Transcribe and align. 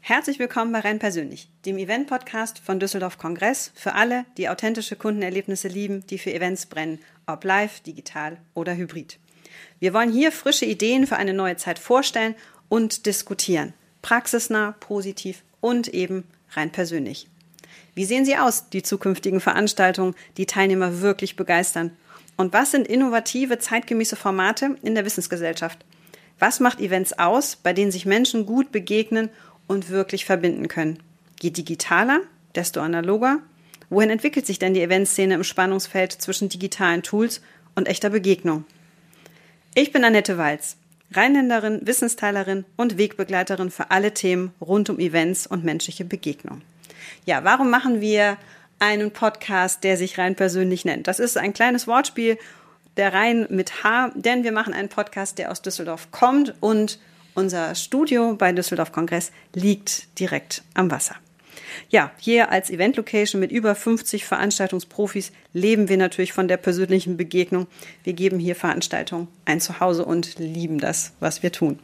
Herzlich 0.00 0.38
willkommen 0.38 0.72
bei 0.72 0.80
Renn 0.80 1.00
Persönlich, 1.00 1.50
dem 1.66 1.78
Event-Podcast 1.78 2.60
von 2.60 2.78
Düsseldorf 2.78 3.18
Kongress 3.18 3.72
für 3.74 3.94
alle, 3.94 4.24
die 4.36 4.48
authentische 4.48 4.94
Kundenerlebnisse 4.94 5.66
lieben, 5.66 6.06
die 6.06 6.18
für 6.18 6.32
Events 6.32 6.66
brennen, 6.66 7.00
ob 7.26 7.42
live, 7.42 7.80
digital 7.80 8.36
oder 8.54 8.76
hybrid. 8.76 9.18
Wir 9.80 9.92
wollen 9.94 10.12
hier 10.12 10.30
frische 10.30 10.64
Ideen 10.64 11.08
für 11.08 11.16
eine 11.16 11.34
neue 11.34 11.56
Zeit 11.56 11.80
vorstellen 11.80 12.36
und 12.68 13.06
diskutieren. 13.06 13.74
Praxisnah, 14.00 14.76
positiv 14.78 15.42
und 15.60 15.88
eben 15.88 16.22
rein 16.52 16.70
persönlich. 16.70 17.28
Wie 17.98 18.04
sehen 18.04 18.24
sie 18.24 18.36
aus, 18.36 18.68
die 18.68 18.84
zukünftigen 18.84 19.40
Veranstaltungen, 19.40 20.14
die 20.36 20.46
Teilnehmer 20.46 21.00
wirklich 21.00 21.34
begeistern? 21.34 21.90
Und 22.36 22.52
was 22.52 22.70
sind 22.70 22.86
innovative, 22.86 23.58
zeitgemäße 23.58 24.14
Formate 24.14 24.76
in 24.84 24.94
der 24.94 25.04
Wissensgesellschaft? 25.04 25.84
Was 26.38 26.60
macht 26.60 26.78
Events 26.78 27.18
aus, 27.18 27.56
bei 27.56 27.72
denen 27.72 27.90
sich 27.90 28.06
Menschen 28.06 28.46
gut 28.46 28.70
begegnen 28.70 29.30
und 29.66 29.90
wirklich 29.90 30.26
verbinden 30.26 30.68
können. 30.68 31.00
Je 31.42 31.50
digitaler, 31.50 32.20
desto 32.54 32.80
analoger. 32.80 33.40
Wohin 33.90 34.10
entwickelt 34.10 34.46
sich 34.46 34.60
denn 34.60 34.74
die 34.74 34.82
Eventszene 34.82 35.34
im 35.34 35.42
Spannungsfeld 35.42 36.12
zwischen 36.12 36.48
digitalen 36.48 37.02
Tools 37.02 37.40
und 37.74 37.88
echter 37.88 38.10
Begegnung? 38.10 38.62
Ich 39.74 39.90
bin 39.90 40.04
Annette 40.04 40.38
Walz, 40.38 40.76
Rheinländerin, 41.14 41.80
Wissensteilerin 41.84 42.64
und 42.76 42.96
Wegbegleiterin 42.96 43.72
für 43.72 43.90
alle 43.90 44.14
Themen 44.14 44.52
rund 44.60 44.88
um 44.88 45.00
Events 45.00 45.48
und 45.48 45.64
menschliche 45.64 46.04
Begegnung. 46.04 46.62
Ja, 47.24 47.44
warum 47.44 47.70
machen 47.70 48.00
wir 48.00 48.36
einen 48.78 49.10
Podcast, 49.10 49.84
der 49.84 49.96
sich 49.96 50.18
rein 50.18 50.36
persönlich 50.36 50.84
nennt? 50.84 51.06
Das 51.06 51.20
ist 51.20 51.36
ein 51.36 51.52
kleines 51.52 51.86
Wortspiel 51.86 52.38
der 52.96 53.12
Rhein 53.12 53.46
mit 53.48 53.84
H, 53.84 54.10
denn 54.14 54.44
wir 54.44 54.52
machen 54.52 54.74
einen 54.74 54.88
Podcast, 54.88 55.38
der 55.38 55.50
aus 55.50 55.62
Düsseldorf 55.62 56.10
kommt 56.10 56.54
und 56.60 56.98
unser 57.34 57.74
Studio 57.76 58.34
bei 58.34 58.50
Düsseldorf 58.50 58.90
Kongress 58.90 59.30
liegt 59.54 60.18
direkt 60.18 60.62
am 60.74 60.90
Wasser. 60.90 61.14
Ja, 61.88 62.10
hier 62.18 62.50
als 62.50 62.70
Event-Location 62.70 63.40
mit 63.40 63.52
über 63.52 63.74
50 63.74 64.24
Veranstaltungsprofis 64.24 65.32
leben 65.52 65.88
wir 65.88 65.96
natürlich 65.96 66.32
von 66.32 66.48
der 66.48 66.56
persönlichen 66.56 67.16
Begegnung. 67.16 67.66
Wir 68.02 68.14
geben 68.14 68.38
hier 68.38 68.56
Veranstaltungen 68.56 69.28
ein 69.44 69.60
Zuhause 69.60 70.04
und 70.04 70.38
lieben 70.38 70.78
das, 70.78 71.12
was 71.20 71.42
wir 71.42 71.52
tun. 71.52 71.78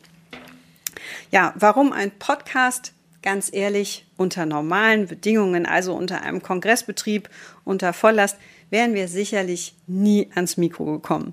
Ja, 1.30 1.54
warum 1.56 1.92
ein 1.92 2.10
Podcast? 2.10 2.92
Ganz 3.24 3.48
ehrlich, 3.50 4.04
unter 4.18 4.44
normalen 4.44 5.06
Bedingungen, 5.06 5.64
also 5.64 5.94
unter 5.94 6.20
einem 6.20 6.42
Kongressbetrieb, 6.42 7.30
unter 7.64 7.94
Volllast, 7.94 8.36
wären 8.68 8.92
wir 8.92 9.08
sicherlich 9.08 9.74
nie 9.86 10.28
ans 10.34 10.58
Mikro 10.58 10.84
gekommen. 10.84 11.32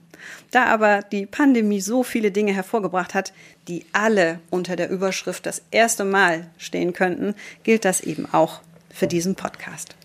Da 0.52 0.68
aber 0.68 1.02
die 1.02 1.26
Pandemie 1.26 1.82
so 1.82 2.04
viele 2.04 2.32
Dinge 2.32 2.54
hervorgebracht 2.54 3.14
hat, 3.14 3.34
die 3.68 3.86
alle 3.92 4.40
unter 4.50 4.78
der 4.78 4.90
Überschrift 4.90 5.46
das 5.46 5.64
erste 5.70 6.06
Mal 6.06 6.50
stehen 6.58 6.94
könnten, 6.94 7.36
gilt 7.64 7.84
das 7.84 8.00
eben 8.00 8.26
auch 8.32 8.62
für 8.90 9.08
diesen 9.08 9.36
Podcast. 9.36 9.98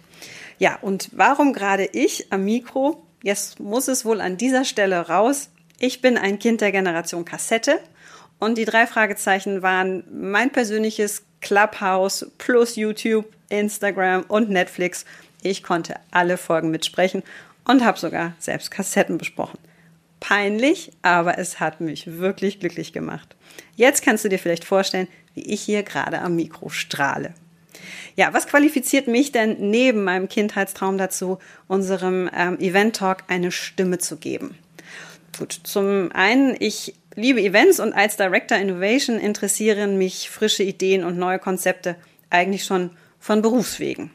Ja, 0.58 0.80
und 0.82 1.10
warum 1.12 1.52
gerade 1.52 1.84
ich 1.92 2.32
am 2.32 2.46
Mikro? 2.46 3.00
Jetzt 3.22 3.60
muss 3.60 3.86
es 3.86 4.04
wohl 4.04 4.20
an 4.20 4.36
dieser 4.36 4.64
Stelle 4.64 5.06
raus. 5.06 5.50
Ich 5.78 6.00
bin 6.00 6.18
ein 6.18 6.40
Kind 6.40 6.62
der 6.62 6.72
Generation 6.72 7.24
Kassette 7.24 7.78
und 8.40 8.58
die 8.58 8.64
drei 8.64 8.88
Fragezeichen 8.88 9.62
waren 9.62 10.02
mein 10.10 10.50
persönliches 10.50 11.22
Clubhouse 11.46 12.26
plus 12.38 12.74
YouTube, 12.74 13.26
Instagram 13.48 14.24
und 14.26 14.50
Netflix 14.50 15.04
ich 15.46 15.62
konnte 15.62 15.94
alle 16.10 16.38
Folgen 16.38 16.72
mitsprechen 16.72 17.22
und 17.64 17.84
habe 17.84 18.00
sogar 18.00 18.34
selbst 18.40 18.72
Kassetten 18.72 19.16
besprochen. 19.16 19.58
Peinlich, 20.18 20.90
aber 21.02 21.38
es 21.38 21.60
hat 21.60 21.80
mich 21.80 22.18
wirklich 22.18 22.58
glücklich 22.58 22.92
gemacht. 22.92 23.36
Jetzt 23.76 24.02
kannst 24.02 24.24
du 24.24 24.28
dir 24.28 24.40
vielleicht 24.40 24.64
vorstellen, 24.64 25.06
wie 25.34 25.42
ich 25.42 25.62
hier 25.62 25.84
gerade 25.84 26.20
am 26.20 26.34
Mikro 26.34 26.68
strahle. 26.68 27.32
Ja, 28.16 28.32
was 28.32 28.48
qualifiziert 28.48 29.06
mich 29.06 29.30
denn 29.30 29.70
neben 29.70 30.02
meinem 30.02 30.28
Kindheitstraum 30.28 30.98
dazu, 30.98 31.38
unserem 31.68 32.28
ähm, 32.34 32.58
Event 32.58 32.96
Talk 32.96 33.18
eine 33.28 33.52
Stimme 33.52 33.98
zu 33.98 34.16
geben? 34.16 34.58
Gut, 35.38 35.60
zum 35.62 36.10
einen, 36.12 36.56
ich 36.58 36.94
liebe 37.16 37.40
Events 37.40 37.80
und 37.80 37.92
als 37.92 38.16
Director 38.16 38.56
Innovation 38.56 39.18
interessieren 39.18 39.98
mich 39.98 40.30
frische 40.30 40.62
Ideen 40.62 41.02
und 41.02 41.18
neue 41.18 41.38
Konzepte 41.38 41.96
eigentlich 42.30 42.64
schon 42.64 42.90
von 43.18 43.42
Berufswegen. 43.42 44.10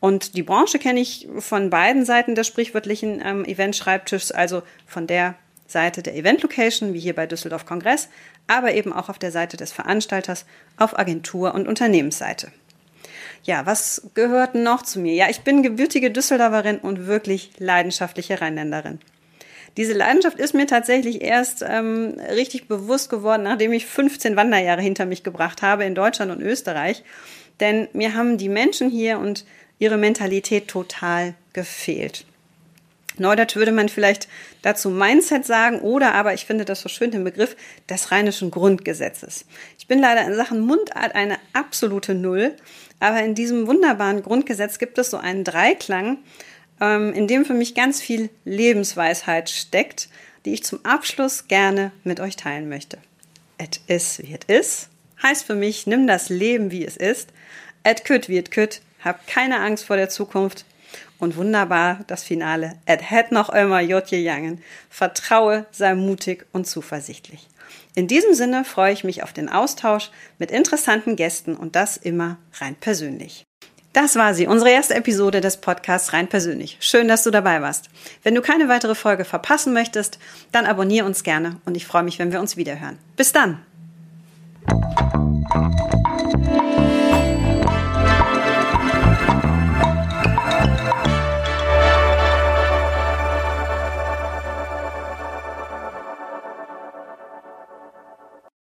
Und 0.00 0.36
die 0.36 0.42
Branche 0.42 0.78
kenne 0.78 1.00
ich 1.00 1.28
von 1.38 1.70
beiden 1.70 2.04
Seiten 2.04 2.34
des 2.34 2.46
sprichwörtlichen 2.46 3.22
ähm, 3.24 3.44
Event-Schreibtischs, 3.44 4.32
also 4.32 4.62
von 4.86 5.06
der 5.06 5.34
Seite 5.66 6.02
der 6.02 6.14
Event-Location, 6.14 6.92
wie 6.92 7.00
hier 7.00 7.14
bei 7.14 7.26
Düsseldorf 7.26 7.64
Kongress, 7.64 8.08
aber 8.46 8.74
eben 8.74 8.92
auch 8.92 9.08
auf 9.08 9.18
der 9.18 9.30
Seite 9.30 9.56
des 9.56 9.72
Veranstalters, 9.72 10.44
auf 10.76 10.98
Agentur- 10.98 11.54
und 11.54 11.66
Unternehmensseite. 11.66 12.52
Ja, 13.44 13.64
was 13.66 14.10
gehört 14.14 14.54
noch 14.54 14.82
zu 14.82 15.00
mir? 15.00 15.14
Ja, 15.14 15.30
ich 15.30 15.40
bin 15.40 15.62
gebürtige 15.62 16.10
Düsseldorferin 16.10 16.78
und 16.78 17.06
wirklich 17.06 17.52
leidenschaftliche 17.58 18.40
Rheinländerin. 18.40 19.00
Diese 19.76 19.92
Leidenschaft 19.92 20.38
ist 20.38 20.54
mir 20.54 20.66
tatsächlich 20.66 21.22
erst 21.22 21.64
ähm, 21.66 22.16
richtig 22.30 22.68
bewusst 22.68 23.10
geworden, 23.10 23.42
nachdem 23.42 23.72
ich 23.72 23.86
15 23.86 24.36
Wanderjahre 24.36 24.80
hinter 24.80 25.04
mich 25.04 25.24
gebracht 25.24 25.62
habe 25.62 25.84
in 25.84 25.94
Deutschland 25.94 26.30
und 26.30 26.40
Österreich. 26.40 27.02
Denn 27.60 27.88
mir 27.92 28.14
haben 28.14 28.38
die 28.38 28.48
Menschen 28.48 28.88
hier 28.88 29.18
und 29.18 29.44
ihre 29.78 29.96
Mentalität 29.96 30.68
total 30.68 31.34
gefehlt. 31.52 32.24
Neudeutsch 33.16 33.54
würde 33.54 33.70
man 33.70 33.88
vielleicht 33.88 34.28
dazu 34.62 34.90
Mindset 34.90 35.44
sagen 35.44 35.80
oder 35.80 36.14
aber, 36.14 36.34
ich 36.34 36.46
finde 36.46 36.64
das 36.64 36.80
so 36.80 36.88
schön, 36.88 37.12
den 37.12 37.22
Begriff 37.22 37.56
des 37.88 38.10
rheinischen 38.10 38.50
Grundgesetzes. 38.50 39.44
Ich 39.78 39.86
bin 39.86 40.00
leider 40.00 40.26
in 40.26 40.34
Sachen 40.34 40.60
Mundart 40.60 41.14
eine 41.14 41.36
absolute 41.52 42.14
Null, 42.14 42.56
aber 42.98 43.22
in 43.22 43.36
diesem 43.36 43.68
wunderbaren 43.68 44.22
Grundgesetz 44.22 44.78
gibt 44.78 44.98
es 44.98 45.10
so 45.10 45.16
einen 45.16 45.44
Dreiklang, 45.44 46.18
in 47.14 47.26
dem 47.26 47.44
für 47.44 47.54
mich 47.54 47.74
ganz 47.74 48.00
viel 48.00 48.30
Lebensweisheit 48.44 49.50
steckt, 49.50 50.08
die 50.44 50.54
ich 50.54 50.64
zum 50.64 50.84
Abschluss 50.84 51.48
gerne 51.48 51.92
mit 52.04 52.20
euch 52.20 52.36
teilen 52.36 52.68
möchte. 52.68 52.98
Et 53.58 53.80
is 53.86 54.20
wie 54.22 54.34
et 54.34 54.44
is 54.44 54.88
heißt 55.22 55.44
für 55.44 55.54
mich, 55.54 55.86
nimm 55.86 56.06
das 56.06 56.28
Leben 56.28 56.70
wie 56.70 56.84
es 56.84 56.96
ist. 56.96 57.30
Et 57.82 58.04
kütt 58.04 58.28
wie 58.28 58.38
et 58.38 58.50
kütt 58.50 58.80
hab 59.02 59.26
keine 59.26 59.60
Angst 59.60 59.84
vor 59.84 59.96
der 59.96 60.08
Zukunft. 60.08 60.64
Und 61.18 61.36
wunderbar 61.36 62.00
das 62.06 62.24
Finale. 62.24 62.74
Et 62.86 63.10
het 63.10 63.32
noch 63.32 63.48
immer 63.50 63.80
Jotje 63.80 64.18
Jangen. 64.18 64.62
Vertraue, 64.90 65.66
sei 65.70 65.94
mutig 65.94 66.46
und 66.52 66.66
zuversichtlich. 66.66 67.48
In 67.94 68.08
diesem 68.08 68.34
Sinne 68.34 68.64
freue 68.64 68.92
ich 68.92 69.04
mich 69.04 69.22
auf 69.22 69.32
den 69.32 69.48
Austausch 69.48 70.10
mit 70.38 70.50
interessanten 70.50 71.16
Gästen 71.16 71.56
und 71.56 71.76
das 71.76 71.96
immer 71.96 72.38
rein 72.60 72.74
persönlich. 72.74 73.44
Das 73.94 74.16
war 74.16 74.34
sie, 74.34 74.48
unsere 74.48 74.70
erste 74.70 74.94
Episode 74.96 75.40
des 75.40 75.56
Podcasts 75.58 76.12
rein 76.12 76.26
persönlich. 76.26 76.76
Schön, 76.80 77.06
dass 77.06 77.22
du 77.22 77.30
dabei 77.30 77.62
warst. 77.62 77.88
Wenn 78.24 78.34
du 78.34 78.42
keine 78.42 78.68
weitere 78.68 78.96
Folge 78.96 79.24
verpassen 79.24 79.72
möchtest, 79.72 80.18
dann 80.50 80.66
abonniere 80.66 81.06
uns 81.06 81.22
gerne 81.22 81.58
und 81.64 81.76
ich 81.76 81.86
freue 81.86 82.02
mich, 82.02 82.18
wenn 82.18 82.32
wir 82.32 82.40
uns 82.40 82.56
wiederhören. 82.56 82.98
Bis 83.16 83.32
dann! 83.32 83.60